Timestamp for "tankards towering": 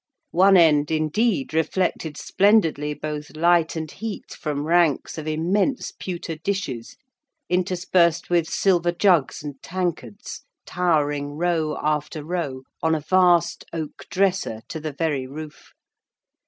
9.61-11.37